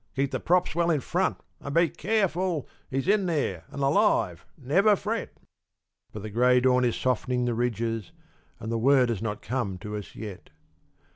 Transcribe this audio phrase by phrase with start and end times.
[0.15, 2.67] Keep the props well in front, and be careful.
[2.89, 5.37] He's in there, and alive, never fret."
[6.11, 8.11] But the grey dawn is softening the ridges,
[8.59, 10.49] and the word has not come to us yet.